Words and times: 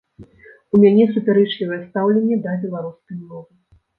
У 0.77 0.79
мяне 0.83 1.03
супярэчлівае 1.17 1.77
стаўленне 1.89 2.37
да 2.45 2.57
беларускай 2.63 3.15
мовы. 3.29 3.49